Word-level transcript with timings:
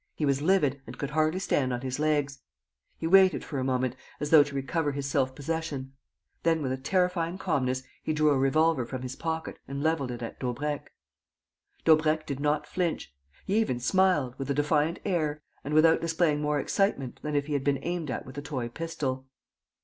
He 0.15 0.25
was 0.25 0.41
livid 0.41 0.81
and 0.87 0.97
could 0.97 1.11
hardly 1.11 1.37
stand 1.39 1.71
on 1.71 1.81
his 1.81 1.99
legs. 1.99 2.39
He 2.97 3.05
waited 3.05 3.45
for 3.45 3.59
a 3.59 3.63
moment, 3.63 3.95
as 4.19 4.31
though 4.31 4.41
to 4.41 4.55
recover 4.55 4.93
his 4.93 5.05
self 5.05 5.35
possession. 5.35 5.93
Then, 6.41 6.63
with 6.63 6.71
a 6.71 6.77
terrifying 6.77 7.37
calmness, 7.37 7.83
he 8.01 8.11
drew 8.11 8.31
a 8.31 8.37
revolver 8.39 8.83
from 8.83 9.03
his 9.03 9.15
pocket 9.15 9.59
and 9.67 9.83
levelled 9.83 10.09
it 10.09 10.23
at 10.23 10.39
Daubrecq. 10.39 10.91
Daubrecq 11.85 12.25
did 12.25 12.39
not 12.39 12.65
flinch. 12.65 13.13
He 13.45 13.59
even 13.59 13.79
smiled, 13.79 14.33
with 14.39 14.49
a 14.49 14.55
defiant 14.55 14.97
air 15.05 15.43
and 15.63 15.71
without 15.75 16.01
displaying 16.01 16.41
more 16.41 16.59
excitement 16.59 17.19
than 17.21 17.35
if 17.35 17.45
he 17.45 17.53
had 17.53 17.63
been 17.63 17.77
aimed 17.83 18.09
at 18.09 18.25
with 18.25 18.35
a 18.39 18.41
toy 18.41 18.69
pistol. 18.69 19.27